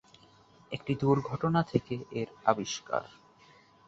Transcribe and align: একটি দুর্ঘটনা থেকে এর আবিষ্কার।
একটি 0.71 0.93
দুর্ঘটনা 0.95 1.61
থেকে 1.63 1.95
এর 2.11 2.29
আবিষ্কার। 2.45 3.03